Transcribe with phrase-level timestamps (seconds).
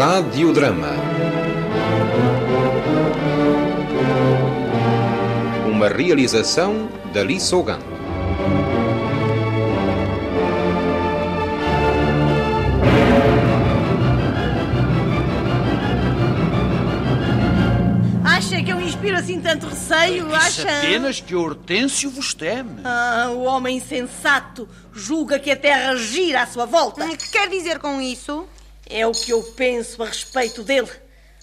[0.00, 0.94] Radiodrama.
[5.70, 7.78] Uma realização da Lissogan.
[18.24, 20.34] Acha que eu inspiro assim tanto receio?
[20.34, 20.62] Acha?
[20.78, 22.80] apenas que Hortêncio vos teme.
[22.84, 27.04] Ah, o homem insensato julga que a terra gira à sua volta.
[27.04, 28.48] O que quer dizer com isso?
[28.90, 30.90] É o que eu penso a respeito dele.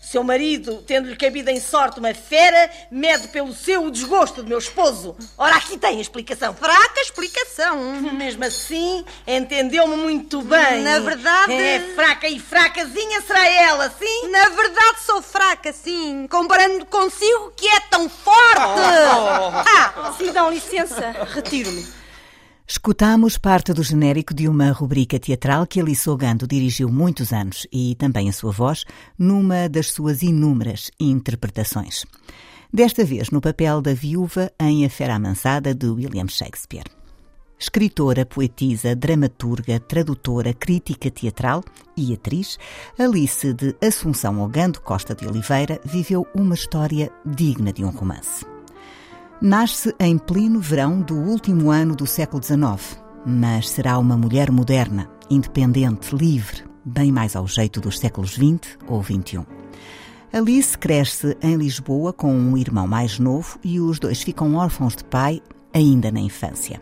[0.00, 4.58] Seu marido, tendo-lhe cabido em sorte uma fera, mede pelo seu o desgosto do meu
[4.58, 5.16] esposo.
[5.36, 6.54] Ora, aqui tem a explicação.
[6.54, 7.78] Fraca explicação.
[8.12, 10.82] Mesmo assim, entendeu-me muito bem.
[10.82, 14.28] Na verdade- É fraca e fracazinha será ela, sim?
[14.28, 18.60] Na verdade sou fraca, sim, comparando consigo que é tão forte.
[19.66, 21.84] Ah, Se me dão licença, retiro-me.
[22.66, 27.94] Escutamos parte do genérico de uma rubrica teatral que Alice Ogando dirigiu muitos anos e
[27.96, 28.86] também a sua voz
[29.18, 32.06] numa das suas inúmeras interpretações.
[32.72, 36.90] Desta vez no papel da viúva em A Fera Amansada de William Shakespeare.
[37.58, 41.62] Escritora, poetisa, dramaturga, tradutora, crítica teatral
[41.94, 42.58] e atriz,
[42.98, 48.53] Alice de Assunção Ogando Costa de Oliveira viveu uma história digna de um romance.
[49.42, 55.10] Nasce em pleno verão do último ano do século XIX, mas será uma mulher moderna,
[55.28, 59.44] independente, livre, bem mais ao jeito dos séculos XX ou XXI.
[60.32, 65.04] Alice cresce em Lisboa com um irmão mais novo e os dois ficam órfãos de
[65.04, 65.42] pai
[65.74, 66.80] ainda na infância.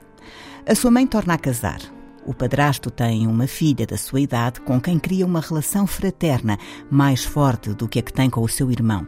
[0.66, 1.80] A sua mãe torna a casar.
[2.24, 6.58] O padrasto tem uma filha da sua idade com quem cria uma relação fraterna
[6.90, 9.06] mais forte do que a que tem com o seu irmão.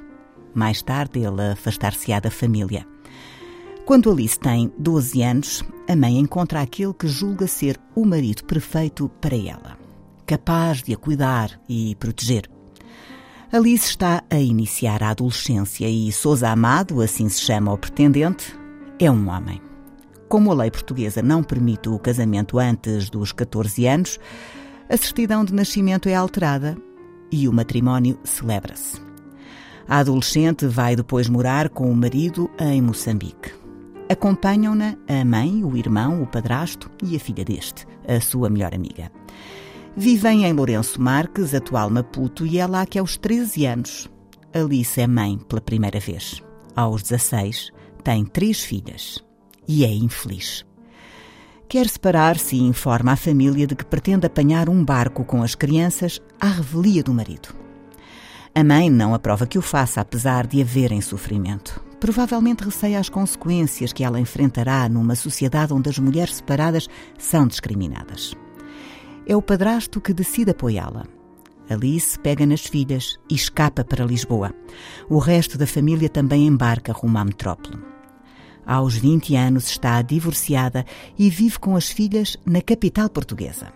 [0.55, 2.94] Mais tarde, ele afastar-se-á da família.
[3.85, 9.11] Quando Alice tem 12 anos, a mãe encontra aquele que julga ser o marido perfeito
[9.21, 9.77] para ela,
[10.25, 12.49] capaz de a cuidar e proteger.
[13.53, 18.59] Alice está a iniciar a adolescência e Sousa Amado, assim se chama o pretendente,
[18.99, 19.61] é um homem.
[20.31, 24.19] Como a lei portuguesa não permite o casamento antes dos 14 anos,
[24.89, 26.75] a certidão de nascimento é alterada
[27.31, 28.99] e o matrimónio celebra-se.
[29.87, 33.64] A adolescente vai depois morar com o marido em Moçambique.
[34.09, 39.11] Acompanham-na a mãe, o irmão, o padrasto e a filha deste, a sua melhor amiga.
[39.97, 44.11] Vivem em Lourenço Marques, atual Maputo, e é lá que aos 13 anos
[44.53, 46.43] Alice é mãe pela primeira vez.
[46.77, 47.73] Aos 16
[48.05, 49.25] tem três filhas
[49.67, 50.65] e é infeliz.
[51.69, 56.21] Quer separar-se e informa a família de que pretende apanhar um barco com as crianças
[56.39, 57.49] à revelia do marido.
[58.55, 61.83] A mãe não aprova que o faça, apesar de haverem sofrimento.
[62.05, 68.35] Provavelmente receia as consequências que ela enfrentará numa sociedade onde as mulheres separadas são discriminadas.
[69.27, 71.07] É o padrasto que decide apoiá-la.
[71.67, 74.55] Alice pega nas filhas e escapa para Lisboa.
[75.09, 77.79] O resto da família também embarca rumo à metrópole.
[78.67, 80.85] Aos 20 anos está divorciada
[81.19, 83.73] e vive com as filhas na capital portuguesa.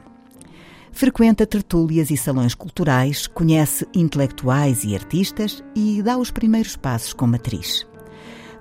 [0.93, 7.35] Frequenta tertúlias e salões culturais, conhece intelectuais e artistas e dá os primeiros passos como
[7.35, 7.88] atriz.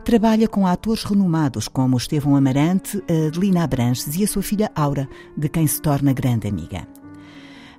[0.08, 5.50] Trabalha com atores renomados como Estevão Amarante, Adelina Abranches e a sua filha Aura, de
[5.50, 6.88] quem se torna grande amiga.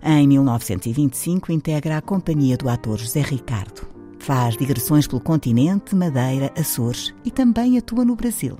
[0.02, 3.88] Em 1925 integra a companhia do ator José Ricardo.
[4.18, 8.58] Faz digressões pelo continente, Madeira, Açores e também atua no Brasil.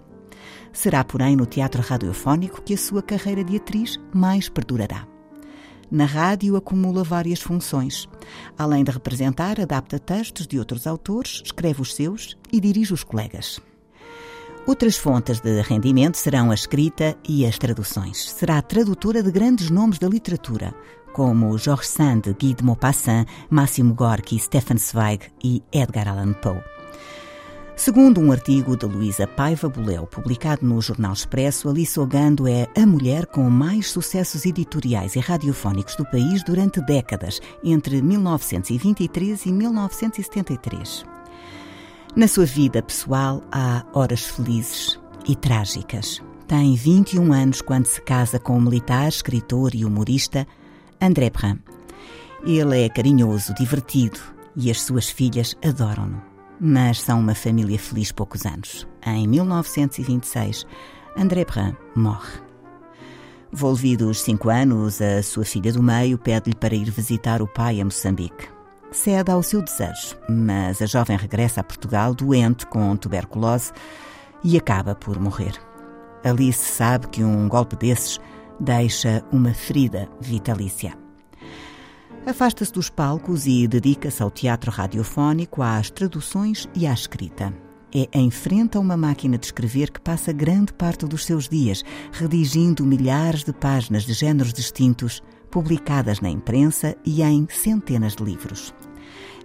[0.73, 5.07] Será, porém, no teatro radiofónico que a sua carreira de atriz mais perdurará.
[5.91, 8.09] Na rádio acumula várias funções.
[8.59, 13.59] Além de representar, adapta textos de outros autores, escreve os seus e dirige os colegas.
[14.67, 18.31] Outras fontes de rendimento serão a escrita e as traduções.
[18.31, 20.75] Será tradutora de grandes nomes da literatura,
[21.15, 26.78] como Georges Sand, Guy de Maupassant, Máximo Gorky, Stefan Zweig e Edgar Allan Poe.
[27.79, 32.85] Segundo um artigo de Luísa Paiva Boleu, publicado no Jornal Expresso, Alice Ogando é a
[32.85, 41.05] mulher com mais sucessos editoriais e radiofónicos do país durante décadas, entre 1923 e 1973.
[42.17, 44.99] Na sua vida pessoal há horas felizes
[45.29, 46.21] e trágicas.
[46.49, 50.49] tem 21 anos quando se casa com o militar, escritor e humorista
[51.01, 51.59] André Brun.
[52.45, 54.19] Ele é carinhoso, divertido
[54.57, 56.38] e as suas filhas adoram-no.
[56.61, 58.87] Mas são uma família feliz poucos anos.
[59.07, 60.67] Em 1926,
[61.17, 62.41] André Brun morre.
[63.51, 67.85] Volvidos cinco anos, a sua filha do meio pede-lhe para ir visitar o pai a
[67.85, 68.49] Moçambique.
[68.91, 73.73] Cede ao seu desejo, mas a jovem regressa a Portugal doente com tuberculose
[74.43, 75.53] e acaba por morrer.
[76.25, 78.19] Alice sabe que um golpe desses
[78.61, 81.08] deixa uma ferida vitalícia.
[82.27, 87.55] Afasta-se dos palcos e dedica-se ao teatro radiofónico, às traduções e à escrita.
[87.95, 91.83] É em frente a uma máquina de escrever que passa grande parte dos seus dias,
[92.13, 98.75] redigindo milhares de páginas de géneros distintos, publicadas na imprensa e em centenas de livros.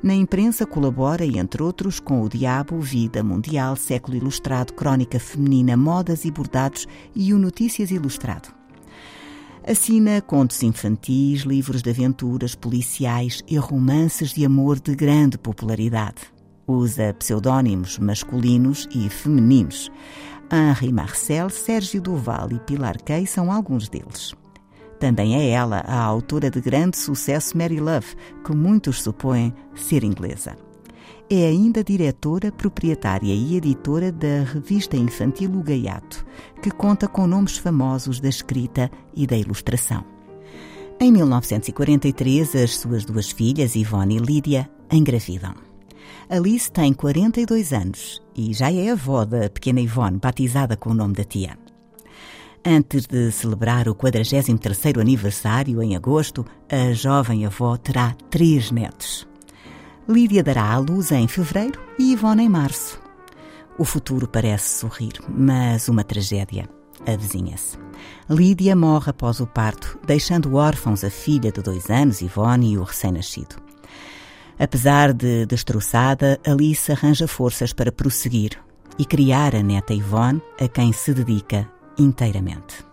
[0.03, 6.25] Na imprensa colabora, entre outros, com O Diabo, Vida Mundial, Século Ilustrado, Crónica Feminina, Modas
[6.25, 6.85] e Bordados
[7.15, 8.62] e o Notícias Ilustrado.
[9.65, 16.21] Assina contos infantis, livros de aventuras policiais e romances de amor de grande popularidade.
[16.67, 19.89] Usa pseudónimos masculinos e femininos.
[20.51, 24.35] Henri Marcel, Sérgio Duval e Pilar Kay são alguns deles.
[24.99, 30.57] Também é ela a autora de grande sucesso Mary Love, que muitos supõem ser inglesa.
[31.29, 36.25] É ainda diretora, proprietária e editora da revista infantil O Gaiato,
[36.61, 40.05] que conta com nomes famosos da escrita e da ilustração.
[40.99, 45.55] Em 1943, as suas duas filhas, Ivone e Lídia, engravidam.
[46.29, 51.13] Alice tem 42 anos e já é avó da pequena Ivone, batizada com o nome
[51.13, 51.57] da tia.
[52.65, 59.27] Antes de celebrar o 43º aniversário, em agosto, a jovem avó terá três netos.
[60.07, 62.99] Lídia dará à luz em fevereiro e Ivone em março.
[63.77, 66.69] O futuro parece sorrir, mas uma tragédia
[67.07, 67.77] avizinha-se.
[68.29, 72.83] Lídia morre após o parto, deixando órfãos a filha de dois anos, Ivone, e o
[72.83, 73.55] recém-nascido.
[74.59, 78.59] Apesar de destroçada, Alice arranja forças para prosseguir
[78.99, 82.92] e criar a neta Ivone, a quem se dedica inteiramente.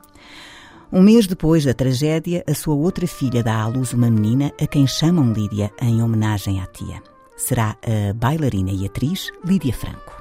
[0.93, 4.67] Um mês depois da tragédia, a sua outra filha dá à luz uma menina a
[4.67, 7.01] quem chamam Lídia em homenagem à tia.
[7.37, 10.21] Será a bailarina e atriz Lídia Franco.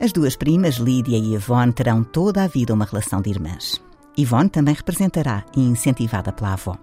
[0.00, 3.78] As duas primas, Lídia e Yvonne, terão toda a vida uma relação de irmãs.
[4.18, 6.78] Yvonne também representará, incentivada pela avó.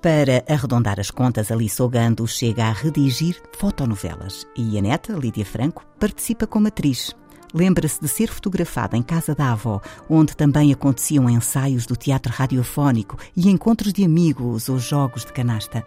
[0.00, 5.84] Para arredondar as contas, Alice Ogando chega a redigir fotonovelas e a neta, Lídia Franco,
[5.98, 7.16] participa como atriz
[7.54, 9.80] lembra-se de ser fotografada em casa da avó,
[10.10, 15.86] onde também aconteciam ensaios do teatro radiofónico e encontros de amigos ou jogos de canasta.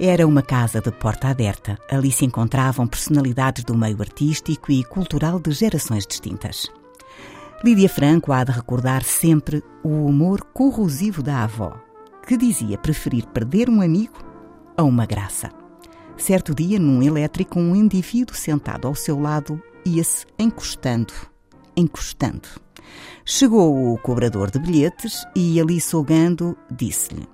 [0.00, 1.76] Era uma casa de porta aberta.
[1.90, 6.70] Ali se encontravam personalidades do meio artístico e cultural de gerações distintas.
[7.64, 11.74] Lídia Franco há de recordar sempre o humor corrosivo da avó,
[12.24, 14.14] que dizia preferir perder um amigo
[14.76, 15.50] a uma graça.
[16.16, 21.12] Certo dia, num elétrico, um indivíduo sentado ao seu lado ia-se encostando,
[21.76, 22.48] encostando.
[23.24, 27.28] Chegou o cobrador de bilhetes e ali sogando disse-lhe: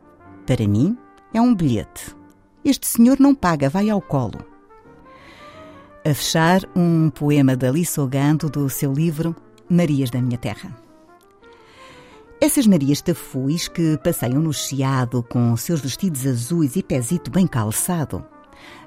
[0.46, 0.96] Para mim
[1.32, 2.14] é um bilhete.
[2.64, 4.44] Este senhor não paga, vai ao colo.
[6.04, 9.34] A fechar, um poema de Alice Ogando do seu livro
[9.70, 10.76] Marias da Minha Terra.
[12.40, 18.24] Essas Marias Tafuis que passeiam no chiado com seus vestidos azuis e pezito bem calçado,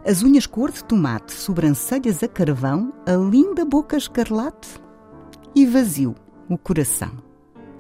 [0.06, 4.70] as unhas cor de tomate, sobrancelhas a carvão, a linda boca escarlate
[5.56, 6.16] e vazio
[6.50, 7.12] o coração.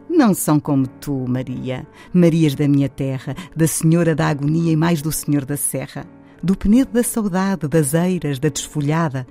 [0.09, 5.01] Não são como tu, Maria, Marias da minha terra, da Senhora da agonia e mais
[5.01, 6.05] do Senhor da serra,
[6.41, 9.27] do penedo da saudade, das eiras, da desfolhada.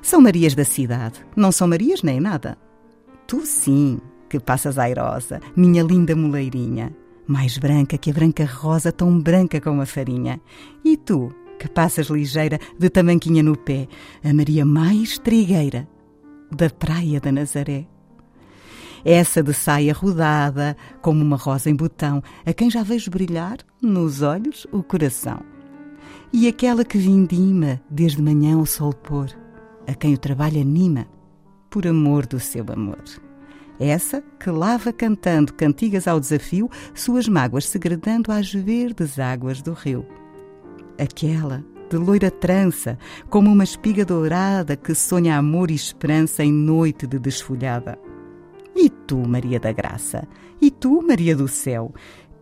[0.00, 2.56] São Marias da cidade, não são Marias nem nada.
[3.26, 6.94] Tu sim, que passas airosa, minha linda moleirinha,
[7.26, 10.40] mais branca que a branca rosa, tão branca como a farinha.
[10.84, 13.88] E tu, que passas ligeira de tamanquinha no pé,
[14.24, 15.88] a Maria mais trigueira
[16.50, 17.86] da praia da Nazaré.
[19.04, 24.22] Essa de saia rodada, como uma rosa em botão, a quem já vejo brilhar nos
[24.22, 25.40] olhos o coração.
[26.32, 29.28] E aquela que vindima desde manhã o sol pôr,
[29.86, 31.06] a quem o trabalho anima,
[31.70, 33.02] por amor do seu amor.
[33.78, 40.04] Essa que lava cantando cantigas ao desafio, suas mágoas segredando às verdes águas do rio
[40.98, 42.98] aquela de loira trança,
[43.30, 47.98] como uma espiga dourada que sonha amor e esperança em noite de desfolhada.
[48.76, 50.28] E tu, Maria da Graça?
[50.60, 51.92] E tu, Maria do Céu?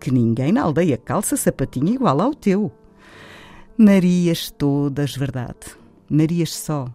[0.00, 2.72] Que ninguém na aldeia calça sapatinho igual ao teu.
[3.78, 5.76] Marias todas, verdade.
[6.10, 6.88] Marias só.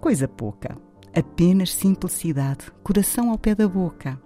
[0.00, 0.76] Coisa pouca.
[1.14, 4.20] Apenas simplicidade, coração ao pé da boca.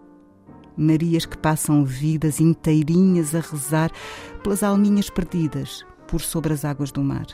[0.77, 3.91] Marias que passam vidas inteirinhas a rezar
[4.43, 7.27] pelas alminhas perdidas por sobre as águas do mar.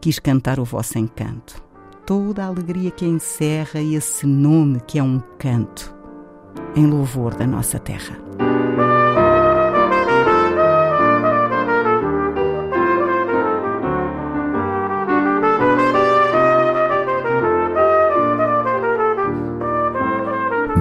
[0.00, 1.60] Quis cantar o vosso encanto,
[2.06, 5.92] toda a alegria que encerra esse nome que é um canto,
[6.76, 8.16] em louvor da nossa terra.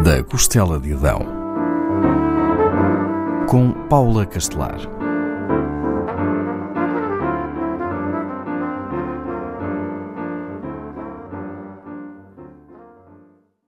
[0.03, 1.25] Da Costela de Adão,
[3.47, 5.00] com Paula Castelar.